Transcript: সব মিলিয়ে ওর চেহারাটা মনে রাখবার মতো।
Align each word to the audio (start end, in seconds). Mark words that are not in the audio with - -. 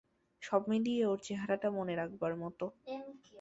সব 0.41 0.61
মিলিয়ে 0.71 1.03
ওর 1.05 1.19
চেহারাটা 1.25 1.69
মনে 1.77 1.93
রাখবার 1.95 2.33
মতো। 2.43 2.65